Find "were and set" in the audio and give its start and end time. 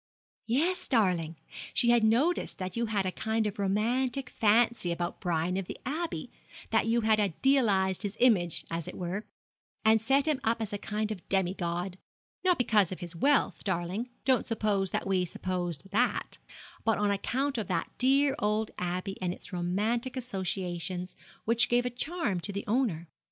8.97-10.27